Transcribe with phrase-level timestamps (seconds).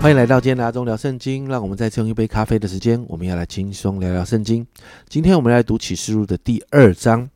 [0.00, 4.64] 欢迎来到今天的阿忠聊圣经，让我们再次用一杯咖啡的时间，我们要来轻松聊聊圣经。
[5.08, 7.28] 今天我们来读启示录的第二章。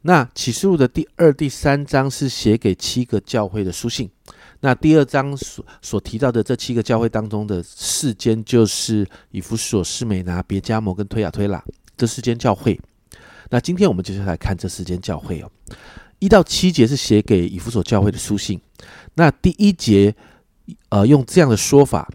[0.00, 4.08] 那启示录的第二、第三章是写给七个教会的书信。
[4.60, 11.62] 那第二章所所提到的这七个教会当中的四间，就是以弗所、士美拿、别加摩跟推亚推拉
[11.98, 12.80] 这四间教会。
[13.50, 15.50] 那今天我们就是来看这四间教会哦。
[16.18, 18.58] 一到七节是写给以弗所教会的书信。
[19.14, 20.14] 那第一节。
[20.88, 22.08] 呃，用这样的说法，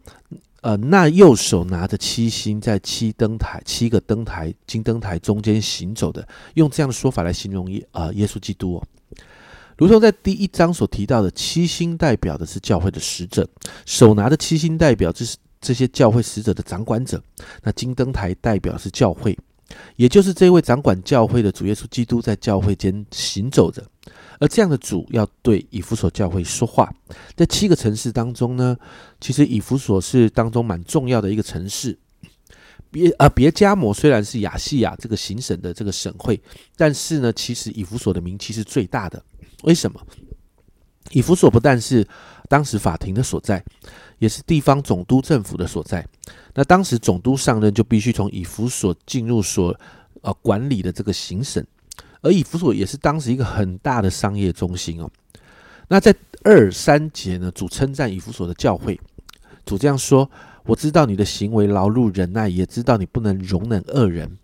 [0.61, 8.83] 呃，那右手拿着七星，在七灯台、七个灯台、金灯台中间行走的，用这样的说法来形容耶啊，耶稣基督哦，
[9.77, 13.47] 如同在第一章所提到的，七星代表的是教会的使者，
[13.85, 17.21] 手拿的七星代表这是这些教会使者的掌管者，
[17.63, 19.37] 那金灯台代表是教会，
[19.95, 23.83] 也就是这位掌管教会的主耶稣基督在教会间行走着。
[24.41, 26.91] 而这样的主要对以弗所教会说话，
[27.35, 28.75] 在七个城市当中呢，
[29.19, 31.95] 其实以弗所是当中蛮重要的一个城市。
[32.89, 36.41] 别啊，别加摩虽然是亚细亚这个行省的这个省会，
[36.75, 39.23] 但是呢，其实以弗所的名气是最大的。
[39.61, 40.01] 为什么？
[41.11, 42.05] 以弗所不但是
[42.49, 43.63] 当时法庭的所在，
[44.17, 46.03] 也是地方总督政府的所在。
[46.55, 49.79] 那当时总督上任就必须从以弗所进入所
[50.21, 51.63] 呃管理的这个行省。
[52.21, 55.09] 而以弗所也是当时一个很大的商业中心哦。
[55.87, 58.99] 那在二三节呢，主称赞以弗所的教会，
[59.65, 60.29] 主这样说
[60.63, 64.37] ：“我知道你的行为劳碌忍耐，也知道你不能容忍恶人。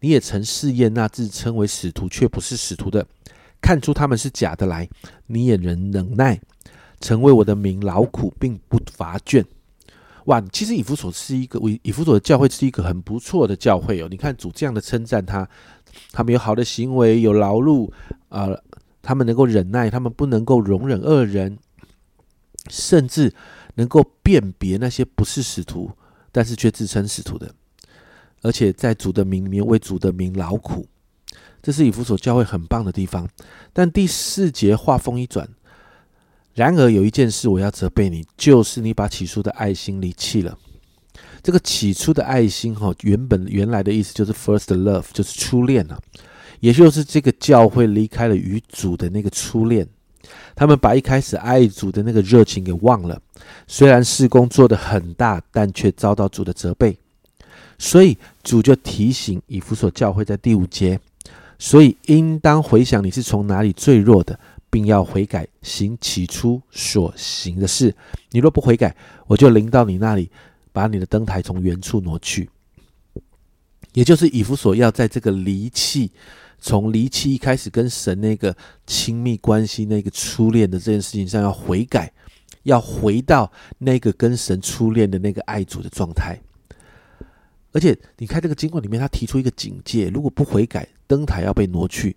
[0.00, 3.06] 你也曾试验那自称为使徒却不是使徒的，
[3.60, 4.88] 看出他们是假的来。
[5.26, 6.40] 你也能忍耐，
[7.00, 9.44] 成为我的名劳苦，并不乏倦。”
[10.26, 14.08] 哇，其实以弗所是一个，以弗所的教会是一个很不错的教会哦。
[14.10, 15.48] 你看主这样的称赞他。
[16.12, 17.90] 他们有好的行为，有劳碌，
[18.28, 18.48] 啊，
[19.02, 21.58] 他们能够忍耐，他们不能够容忍恶人，
[22.68, 23.32] 甚至
[23.74, 25.90] 能够辨别那些不是使徒，
[26.32, 27.54] 但是却自称使徒的，
[28.42, 30.86] 而且在主的名里面为主的名劳苦，
[31.62, 33.28] 这是以弗所教会很棒的地方。
[33.72, 35.48] 但第四节话锋一转，
[36.54, 40.58] 然而有一件事我要责备你，就是你把起初的爱心离弃了。
[41.42, 45.98] 这个起初的爱心，哈，原本原来的意思就是 first love，就是初恋啊，
[46.60, 49.86] 也就是这个教会离开了与主的那个初恋，
[50.54, 53.20] 他们把一开始爱主的那个热情给忘了。
[53.66, 56.96] 虽然事工做得很大，但却遭到主的责备，
[57.78, 61.00] 所以主就提醒以弗所教会在第五节，
[61.58, 67.94] 所以应当回想你是从哪里坠落的，并要悔改，行起初所行的事。
[68.30, 68.94] 你若不悔改，
[69.26, 70.30] 我就临到你那里。
[70.80, 72.48] 把你的灯台从原处挪去，
[73.92, 76.10] 也就是以弗所要在这个离弃，
[76.58, 82.10] 从离弃一开始跟神那个亲密关系、那个初恋的这件事情上要悔改，
[82.62, 86.40] 要回到那个跟神初恋的那个爱主的状态。
[87.72, 92.16] 而且你看这个经文里面，他提出一个警戒：如果不悔改，灯台要被挪去。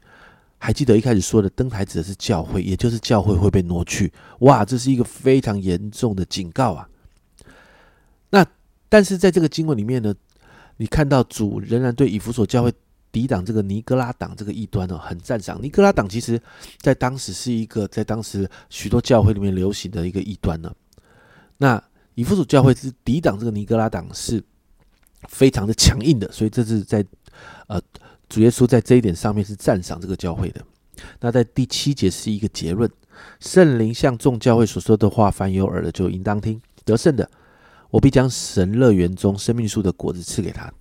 [0.58, 4.10] 还记得一开始说的灯台指的是教会，也就是教会会被挪去。
[4.40, 6.88] 哇，这是一个非常严重的警告啊！
[8.94, 10.14] 但是在这个经文里面呢，
[10.78, 12.72] 你看到主仍然对以弗所教会
[13.12, 15.60] 抵挡这个尼格拉党这个异端哦，很赞赏。
[15.60, 16.40] 尼格拉党其实
[16.78, 20.72] 在当时是一个在当时许多教会里面流行的一个异端呢。
[21.58, 21.84] 那
[22.14, 24.44] 以弗所教会是抵挡这个尼格拉党是
[25.28, 27.04] 非常的强硬的，所以这是在
[27.66, 27.82] 呃
[28.30, 30.64] 主耶稣在这一点上面是赞赏这个教会的。
[31.20, 32.88] 那在第七节是一个结论：
[33.40, 37.28] 圣灵向众教会所说的话，凡有耳的就应当听，得胜的。
[37.94, 40.74] 我必将神乐园中生命树的果子赐给他。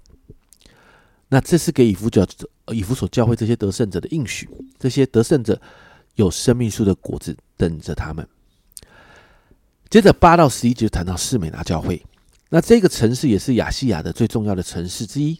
[1.28, 2.26] 那这是给以弗教
[2.68, 4.48] 以弗所教会这些得胜者的应许。
[4.78, 5.60] 这些得胜者
[6.14, 8.26] 有生命树的果子等着他们。
[9.90, 12.02] 接着八到十一节谈到士美拿教会。
[12.48, 15.38] 那这个城市也是亚细亚的最重要的城市之一。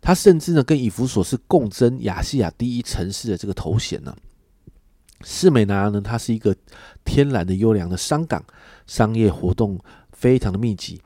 [0.00, 4.12] 它甚至呢跟以弗所是共争亚细亚第一城市的这个头衔呢。
[5.22, 6.56] 士美拿呢，它是一个
[7.04, 8.44] 天然的优良的商港，
[8.88, 9.78] 商业活动。
[10.20, 11.00] 非常的密集，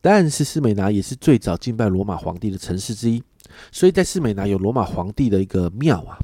[0.00, 3.22] 但是斯美拿也是最早敬拜罗马皇帝的城市之一，
[3.70, 6.18] 所以在斯美拿有罗马皇帝的一个庙啊。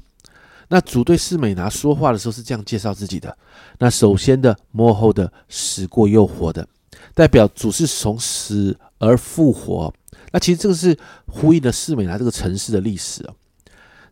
[0.67, 3.37] 那主对斯美拿说话的时候是这样介绍自己的：
[3.79, 6.67] 那首先的、幕后的、死过又活的，
[7.15, 9.93] 代表主是从死而复活。
[10.33, 10.97] 那其实这个是
[11.27, 13.33] 呼应了斯美拿这个城市的历史啊。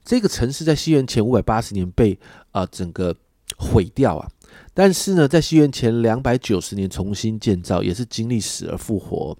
[0.05, 2.17] 这个城市在西元前五百八十年被
[2.51, 3.13] 啊整个
[3.57, 4.29] 毁掉啊。
[4.73, 9.37] 但是呢，在西元前两百九十年重新建造，也是经历死而复活。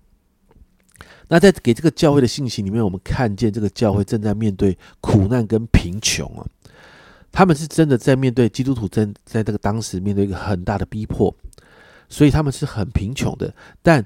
[1.27, 6.45] 那在给这个教会的信息里面，我们看见这个教会正在面对苦难跟贫穷啊，
[7.31, 11.33] 他们是真的在面对基督徒真在这个当时面对一个很大的逼迫，
[12.09, 13.53] 所以他们是很贫穷的。
[13.81, 14.05] 但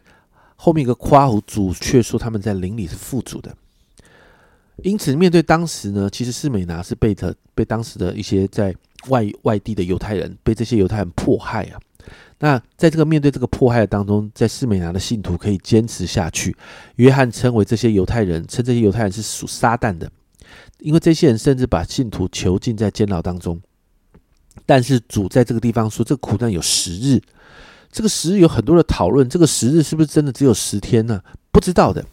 [0.55, 3.55] 后面一个夸胡，主却说他们在灵里是富足的。
[4.83, 8.75] 因此，面对当时呢，其实士美拿是被他被当时的一些在
[9.07, 11.79] 外外地的犹太人被这些犹太人迫害啊。
[12.39, 16.55] 那在这个面对这个迫害的当中，在士美拿的信徒可以坚持下去。
[16.97, 20.11] 约翰称为这些犹太人，称这些犹太人是属撒旦的，
[20.79, 23.59] 因为这些人甚至把信徒囚禁在监牢当中。
[24.65, 27.21] 但是主在这个地方说，这个苦难有十日，
[27.91, 31.21] 这个十日有很多的讨论，这个十日是不是真的只有十天呢？
[31.51, 32.05] 不知道的。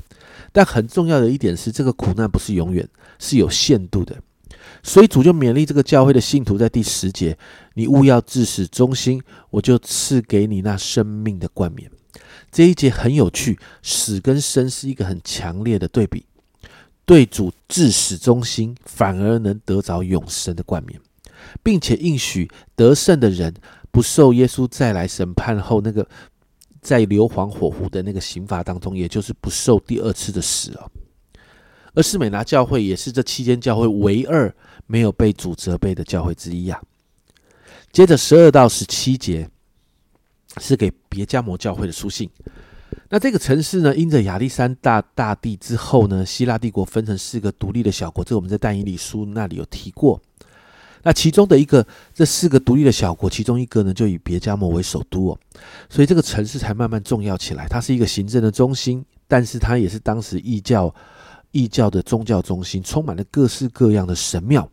[0.52, 2.88] 但很重要的一点是，这个苦难不是永远，
[3.18, 4.16] 是有限度的。
[4.82, 7.36] 所以主就勉励这个教会的信徒，在第十节，
[7.74, 11.90] 你勿要自始忠心，我就赐给你那生命的冠冕。
[12.50, 16.26] 这一节很有趣，死跟生是一个很强烈的对比。
[17.04, 21.00] 对主至始忠心，反而能得着永生的冠冕，
[21.62, 23.54] 并且应许得胜的人
[23.90, 26.06] 不受耶稣再来审判后那个
[26.82, 30.90] 在硫磺火湖的那个刑罚当中，也就是不受第二次的死哦。
[31.94, 34.52] 而斯美拿教会也是这期间教会唯二
[34.86, 36.82] 没有被主责备的教会之一啊。
[37.92, 39.48] 接着十二到十七节
[40.58, 42.28] 是给别加摩教会的书信。
[43.10, 50.20] 那这个城市呢，因着亚历山大大帝之后呢，希腊帝国分成四个独立的小国，这我们在但以理书那里有提过。
[51.02, 55.38] 那其中的一个，这四个独立的小国，其中一个呢，就以别加摩为首都哦，
[55.88, 57.66] 所以这个城市才慢慢重要起来。
[57.68, 60.94] 它是一个行政的中心，但是它也是当时异教。
[61.54, 64.66] 异教的宗教中心充满了各式各样的神庙，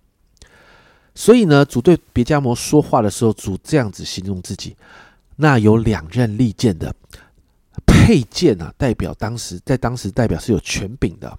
[1.14, 4.78] 所以呢，主对别加摩说话的时候，主这样子形容自己：
[5.36, 6.96] 那有两刃利剑的
[7.86, 11.38] 佩剑啊，代表当时在当时代表是有权柄的。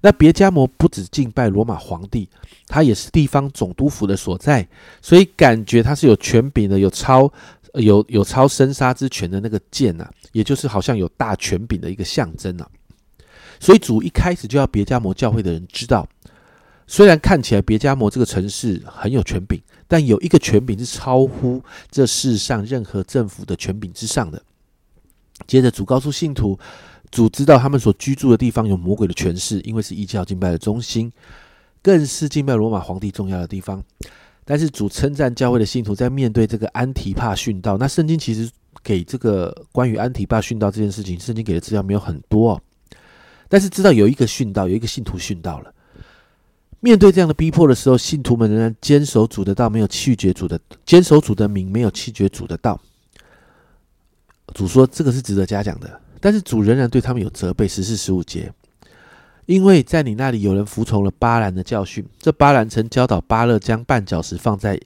[0.00, 2.28] 那别加摩不止敬拜罗马皇帝，
[2.66, 4.66] 他也是地方总督府的所在，
[5.02, 7.30] 所以感觉他是有权柄的，有超
[7.74, 12.66] 有有超生杀之权的那个剑呐，也就是好像有大权柄的一个象征啊。
[13.60, 16.08] 所以主一开始就要别加摩教会的人知道，
[16.86, 24.42] 虽然看起来别加摩这个城市很有权柄，但有一个权柄是超乎这世上任何政府的权柄之上的。
[25.46, 26.58] 接着主告诉信徒，
[27.10, 31.10] 主知道他们所居住的地方有魔鬼的权势，因为是异教敬拜的中心，
[31.82, 33.82] 更是敬拜罗马皇帝重要的地方。
[34.44, 38.50] 但是主称赞教会的信徒在面对这个安提帕殉道，那圣经其实
[38.82, 42.60] 给这个关于安提帕殉道这件事情，圣经给的资料没有很多。
[43.48, 45.72] 但是知道有一个殉道，有一个信徒殉道了。
[46.80, 52.80] 面对这样的逼迫的时候，信徒们仍然坚守主的道，没有弃绝主的坚守主的名，没有弃绝主的道。
[54.54, 57.68] 主说这个是值得嘉奖的，但是主仍然对他们有责备。
[57.68, 58.52] 十四十五节，
[59.46, 64.80] 因为在你那里有人服从了巴兰的教训，这巴兰曾教导巴勒将绊脚石放在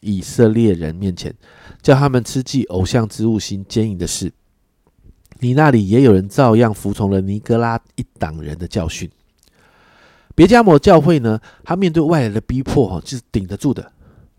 [0.00, 1.34] 以色列人面前，
[1.82, 4.32] 叫他们吃祭偶像之物，行奸淫的事。
[5.40, 9.10] 你那里也有人照样服从了尼格拉一党人的教训。
[10.34, 13.82] 别加摩教会呢，他面对外来的逼迫，哈，是顶得住的；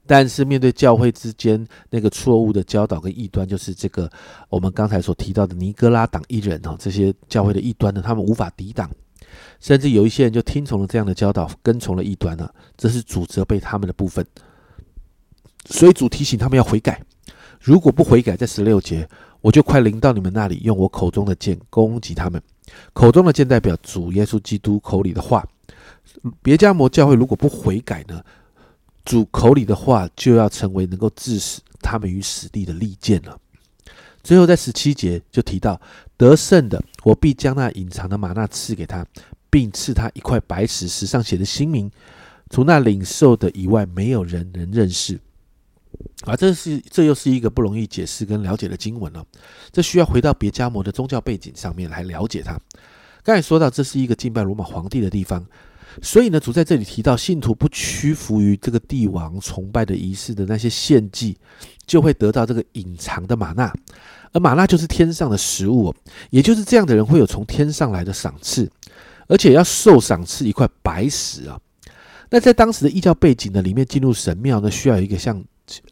[0.10, 4.10] 但是面对教会之间那个错误的教导跟异端，就是这个
[4.50, 8.90] 我们刚才所提到的尼格拉党一人，哈，这些教会的异端呢，他们无法抵挡，
[9.60, 14.26] 甚至有一些人就听从了这样的教导，跟从了异端呢，这是主责备他们的部分。
[15.66, 17.00] 所以主提醒他们要悔改，
[17.62, 19.08] 如果不悔改，在十六节。
[19.42, 22.42] 我就快临到你们那里，用我口中的剑攻击他们。
[22.92, 25.48] 口中的剑代表主耶稣基督口里的话。
[26.42, 28.22] 别加摩教会如果不悔改呢，
[29.06, 33.40] 主口里的话就要成为能够致死他们于死地的利剑了。
[34.22, 35.80] 最后在十七节就提到
[36.18, 39.06] 得胜的，我必将那隐藏的玛纳赐给他，
[39.50, 41.90] 并赐他一块白石，石上写的新名，
[42.50, 45.20] 除那领受的以外，没有人能认识。
[46.26, 49.26] 啊，这是这又是一个不容易解释跟了解的经文了。
[49.72, 52.60] 这需要回到别加摩的宗教背景上面来了解它。
[53.24, 55.46] 刚才说到，这是一个敬拜罗马皇帝的地方，
[56.02, 61.38] 所以呢，主在这里提到，信徒不屈服于这个帝王崇拜的仪式的那些献祭，
[61.86, 63.74] 就会得到这个隐藏的玛纳，
[64.32, 65.94] 而玛纳就是天上的食物，
[66.30, 68.70] 也就是这样的人会有从天上来的赏赐，
[69.28, 71.60] 而且要受赏赐一块白石啊。
[72.30, 75.44] 那在当时的异教背景呢，里面进入神庙呢，需要一个像。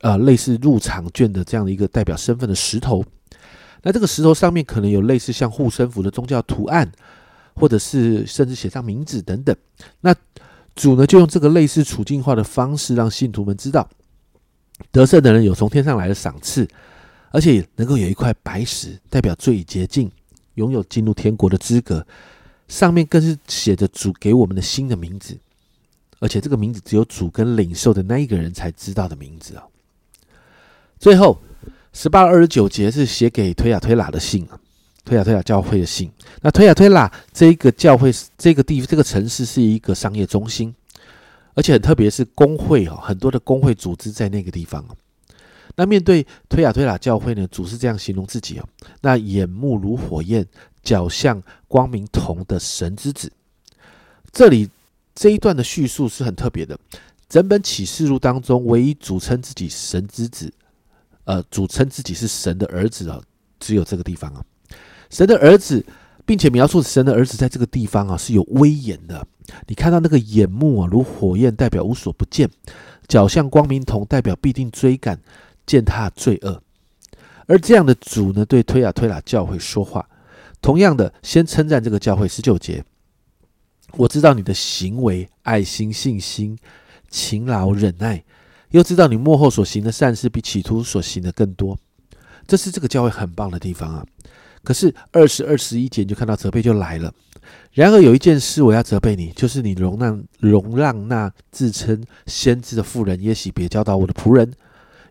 [0.01, 3.05] 呃，类似入场券的这样的一个代表身份的石头，
[3.83, 6.91] 那这个石头上面可能有类似像护身符的宗教图案，
[7.59, 9.55] 或者是甚至写上名字等等。
[10.01, 10.15] 那
[10.75, 13.89] 主呢，就用这个类似处境化的方式，让信徒们知道，
[14.91, 16.67] 得胜的人有从天上来的赏赐，
[17.31, 20.11] 而且能够有一块白石，代表最洁净，
[20.53, 22.05] 拥有进入天国的资格，
[22.67, 25.35] 上面更是写着主给我们的新的名字。
[26.19, 29.63] 而且这个名字只有主跟领受的那一个人才知道的名字啊。
[30.99, 31.39] 最后
[31.93, 34.59] 十八二十九节是写给推亚推拉的信啊。
[35.07, 36.11] 推雅推拉教会的信。
[36.41, 40.75] 那推雅推拉这个教会，这个地这个城市是一个商业中心，
[41.53, 44.95] 而且很特别是工会哦，很多的工会组织在那个地方哦。
[45.77, 48.67] 那面对推雅推拉教会呢，主是这样形容自己哦：
[48.99, 50.45] 那眼目如火焰，
[50.83, 53.31] 脚像光明铜的神之子。
[54.33, 54.69] 这里
[55.15, 56.77] 这一段的叙述是很特别的。
[57.29, 60.51] 整本启示录当中，唯一主称自己神之子，
[61.23, 63.21] 呃，主称自己是神的儿子啊，
[63.59, 64.43] 只有这个地方啊。
[65.09, 65.85] 神的儿子，
[66.25, 69.27] 并且描述神的儿子在这个地方啊是有威严的。
[69.67, 72.47] 你看到那个眼目啊，如火焰，代表无所不见；
[73.07, 75.19] 脚像光明同，代表必定追赶。
[75.65, 76.63] 践踏罪恶，
[77.45, 80.07] 而这样的主呢，对推雅推拉教会说话。
[80.61, 82.81] 同样的，先称赞这个教会十九节。
[83.97, 86.57] 我知道你的行为、爱心、信心、
[87.09, 88.23] 勤劳、忍耐，
[88.69, 91.77] 又知道你幕后所行的善事比企图所行的更多。
[92.47, 94.05] 这是这个教会很棒的地方啊。
[94.67, 97.09] 可是二十二十一节你就看到责备就来了。
[97.71, 104.51] 然而有一件事我要责备你，就是你容让容让那自称先知的妇人耶喜别教导我的仆人。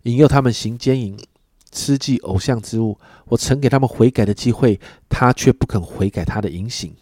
[0.02, 1.18] 引诱他们行奸淫、
[1.72, 2.98] 吃祭偶像之物。
[3.24, 6.94] 我曾给他们悔改的机会，他却不肯悔改他的淫行。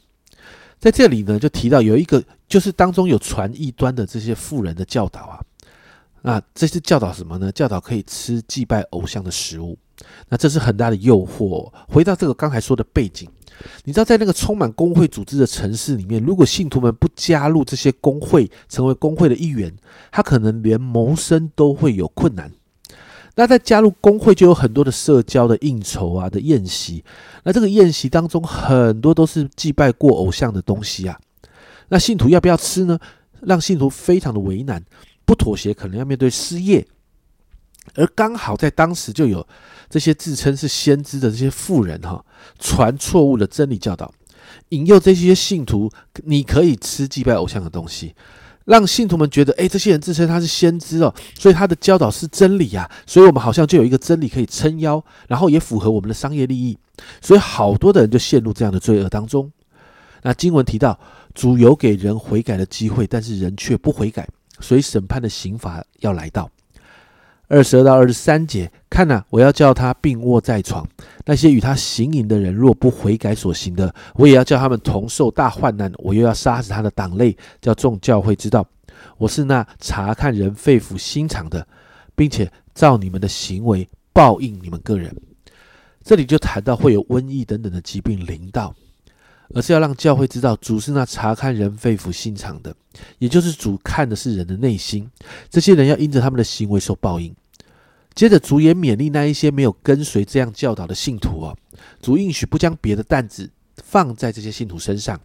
[0.79, 5.41] 在这里呢，就提到有一个，就是当中有传异端的这些富人的教导啊。
[6.23, 7.51] 那这是教导什么呢？
[7.51, 9.77] 教导可以吃祭拜偶像的食物。
[10.29, 11.73] 那这是很大的诱惑。
[11.89, 13.29] 回到这个刚才说的背景，
[13.85, 19.73] 你知道，在那个充满工会组织的城市里面，如果信徒们不加入这些工会，成为工会的一员，
[20.11, 22.51] 他可能连谋生都会有困难。
[23.37, 27.05] 那在加入工会就有很多的社交的应酬啊的宴席，
[27.43, 31.19] 那这个宴席当中很多都是祭拜过偶像的东西啊，
[31.89, 32.99] 那信徒要不要吃呢？
[33.41, 34.83] 让信徒非常的为难，
[35.27, 36.87] 不妥协可能要面对失业，
[37.95, 39.47] 而刚好在当时就有
[39.89, 42.25] 这些自称是先知的这些富人哈，
[42.59, 44.13] 传错误的真理教导，
[44.71, 45.91] 引诱这些信徒，
[46.25, 48.15] 你可以吃祭拜偶像的东西。
[48.65, 56.79] 让信徒们觉得，哎，这些人自称他是先知哦，所以他的教导是真理呀，所以我们好像就有一个真理可以撑腰，然后也符合我们的商业利益，
[57.21, 59.53] 所以好多的人就陷入这样的罪恶当中。
[60.23, 60.99] 那经文提到，
[61.35, 64.27] 主有给人悔改的机会，但是人却不悔改，
[64.61, 66.51] 所以审判的刑罚要来到。
[67.49, 70.87] 二十二到二十三节，看呐，我要叫他病卧在床。
[71.27, 75.93] 那些与他行淫的人，若不悔改所行的，我也要叫他们同受大患难。
[75.99, 78.67] 我又要杀死他的党类，叫众教会知道，
[79.19, 81.67] 我是那查看人肺腑心肠的，
[82.17, 85.15] 并且照你们的行为报应你们个人。
[86.03, 88.75] 这里就谈到会有瘟疫等等的疾病临到，
[89.55, 92.75] 而是要让教会知道，主是那查看人肺腑心肠的，
[93.19, 95.09] 也就是主看的是人的内心。
[95.49, 97.35] 这些人要因着他们的行为受报应。
[98.15, 101.57] 接着，主也勉励那一些没有跟随这样教导的信徒哦，
[102.01, 103.51] 主应许不将别的担子
[103.83, 105.21] 放在这些信徒身上。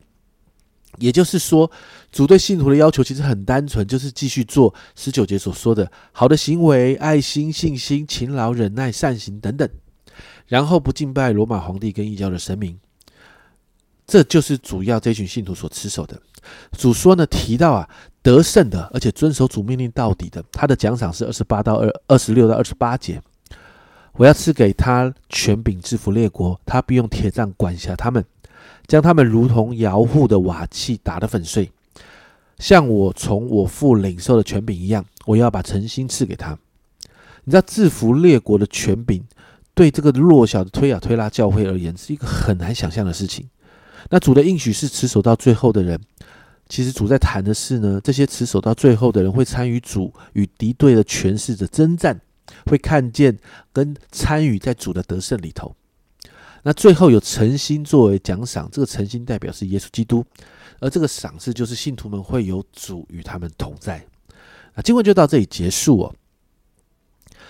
[0.98, 1.70] 也就是说，
[2.12, 9.70] 主对信徒的要求其实很单纯，就是继续做十九节所说的好的行为、爱心、信心、勤劳、忍耐、善行等等，
[10.48, 12.80] 然后不敬拜罗马皇帝跟异教的神明。
[14.10, 16.20] 这就是主要这群信徒所持守的。
[16.72, 17.88] 主说呢，提到啊。
[18.22, 23.20] 得胜的，而且遵守主命令到底的，他的奖赏是二十八到二二十六到二十八节。
[24.12, 28.24] 我要赐给他权柄制服列国，他必用铁杖管辖他们，
[28.86, 31.72] 将他们如同摇户的瓦器打得粉碎，
[32.58, 35.04] 像我从我父领受的权柄一样。
[35.26, 36.60] 我要把诚心赐给他。
[37.46, 39.24] 你知道制服列国的权柄，
[39.74, 43.48] 对这个弱小的推亚推拉教会而言，是一个很难想象的事情。
[44.10, 46.00] 那主的应许是持守到最后的人。
[46.68, 52.22] 其实主在谈的是呢，这些持守到最后的人会参与主与敌对的权势的征战，
[52.68, 53.36] 会看见
[53.74, 55.76] 跟参与在主的得胜里头。
[56.62, 60.24] 那最后有诚心作为奖赏，这个诚心代表是耶稣基督，
[60.80, 64.06] 而这个赏赐就是信徒们会有主与他们同在。
[64.76, 66.16] 那经文就到这里结束哦。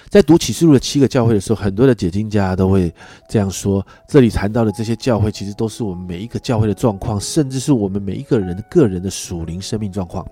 [0.10, 2.92] 在读启示录的七个教会的时候，很多的解经家都会
[3.28, 10.26] 这样说：这里谈到的这些教会，其实都是我们每一个教会的状况，甚至是我们每一个人个人的属灵生命状况。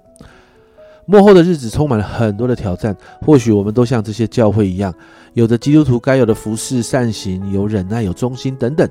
[1.06, 4.92] 幕后的日子充满了很多的挑战，或许我们都像这些教会一样，
[5.34, 8.90] 有着基督徒该有的服饰、善行、有忍耐、有忠心等等。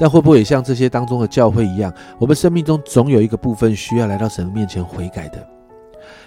[0.00, 5.46] 但会不会也像这些当中的教会一样，我们生命中总有一个部分需要来到神面前悔改的？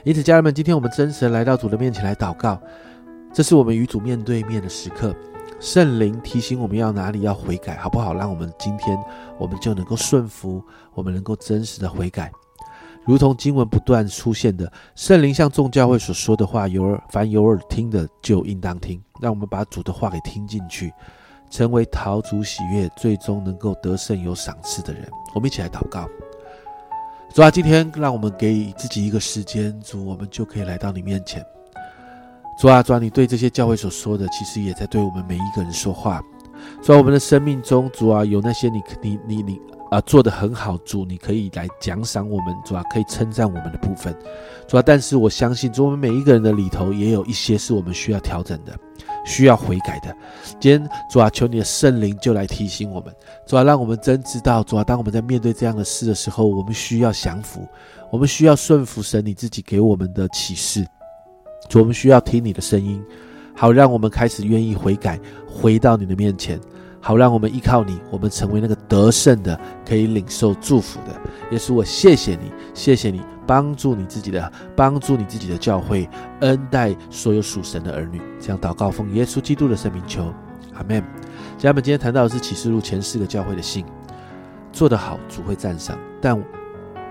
[0.04, 2.62] 因此，家人们，今天我们真实来到主的面前来祷告。
[3.38, 5.16] 这是我们与主面对面的时刻，
[5.60, 8.12] 圣灵提醒我们要哪里要悔改，好不好？
[8.16, 8.98] 让我们今天
[9.38, 10.60] 我们就能够顺服，
[10.96, 12.32] 我们能够真实的悔改，
[13.06, 19.00] 如同经文不断出现的，圣灵向众教会所说的话，有耳凡有耳听的就应当听。
[19.22, 20.92] 让我们把主的话给听进去，
[21.52, 25.08] 成为陶主喜悦，最终能够得胜有赏赐的人。
[25.36, 26.10] 我们一起来祷告。
[27.36, 31.46] 主啊，今天让我们给自己一个时间，主，我们就可以来到你面前。
[32.60, 36.24] 主啊，主啊，你对这些教会所说的，其实也在对我们每一个人说话。
[36.82, 39.62] 主啊，我们的生命中，主啊，有那些你你你你
[39.92, 44.18] 啊做的很好，主，你可以来奖赏我们，主啊，可以称赞我们的部分。
[44.68, 48.76] 主啊，但是我相信，主，我们每一个人的里头，也有一些是我们需要调整的。
[49.24, 50.16] 需要悔改的，
[50.58, 53.14] 今天主啊，求你的圣灵就来提醒我们，
[53.46, 57.68] 主啊，让我们真知道，主啊，当我们在面对这样的事的时候，我们需要降服，
[58.10, 60.88] 我们需要顺服神你自己给我们的启示，
[61.70, 63.04] 主，我们需要听你的声音，
[63.56, 66.60] 好让我们开始愿意悔改，回到你的面前。
[67.00, 71.14] 好，让我们依靠你，我们成为那个得胜的，可以领受祝福的。
[71.52, 76.10] 耶稣，我谢谢你，谢谢你帮助你自己的，帮助你自己的教会，
[76.42, 78.20] 恩待所有属神的儿女。
[78.42, 80.34] 这样祷告，奉耶稣基督的圣名求，
[80.74, 81.02] 阿门。
[81.58, 83.86] 家人们，今天谈到的是启示录前四个教会的信，
[84.74, 85.98] 做得好，主会赞赏。
[86.20, 86.38] 但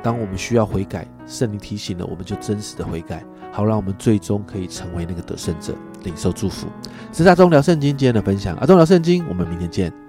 [0.02, 3.24] 当我们需要悔改，圣灵提醒了，我们就真实的悔改，
[3.56, 5.74] 好让我们最终可以成为那个得胜者。
[6.04, 6.66] 领受祝福，
[7.10, 8.54] 是阿忠聊圣经今天的分享。
[8.58, 10.05] 阿忠聊圣经，我们明天见。